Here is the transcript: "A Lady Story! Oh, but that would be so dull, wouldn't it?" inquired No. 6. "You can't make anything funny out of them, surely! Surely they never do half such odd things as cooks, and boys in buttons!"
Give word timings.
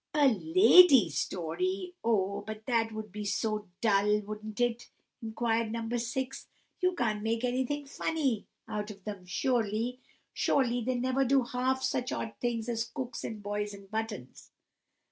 "A 0.15 0.29
Lady 0.29 1.11
Story! 1.11 1.93
Oh, 2.03 2.41
but 2.47 2.65
that 2.65 2.91
would 2.91 3.11
be 3.11 3.23
so 3.23 3.67
dull, 3.81 4.21
wouldn't 4.21 4.59
it?" 4.59 4.89
inquired 5.21 5.71
No. 5.71 5.95
6. 5.95 6.47
"You 6.81 6.95
can't 6.95 7.21
make 7.21 7.43
anything 7.43 7.85
funny 7.85 8.47
out 8.67 8.89
of 8.89 9.03
them, 9.03 9.27
surely! 9.27 9.99
Surely 10.33 10.81
they 10.83 10.95
never 10.95 11.23
do 11.23 11.43
half 11.43 11.83
such 11.83 12.11
odd 12.11 12.33
things 12.41 12.67
as 12.67 12.85
cooks, 12.85 13.23
and 13.23 13.43
boys 13.43 13.75
in 13.75 13.85
buttons!" 13.85 14.49